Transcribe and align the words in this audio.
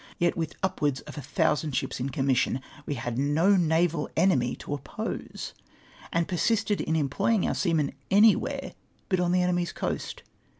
Yet 0.17 0.35
with 0.35 0.55
upwards 0.63 1.01
of 1.01 1.15
a 1.15 1.21
thousand 1.21 1.75
ships 1.75 1.99
in 1.99 2.09
commission, 2.09 2.59
we 2.87 2.95
had 2.95 3.19
no 3.19 3.55
naval 3.55 4.09
enemy 4.17 4.55
to 4.55 4.73
oppose, 4.73 5.53
and 6.11 6.27
persisted 6.27 6.81
in 6.81 6.95
em 6.95 7.07
ploying 7.07 7.45
our 7.45 7.53
seamen 7.53 7.93
anywhere 8.09 8.73
l3ut 9.11 9.23
on 9.23 9.31
the 9.31 9.43
enemy's 9.43 9.71
coast 9.71 10.23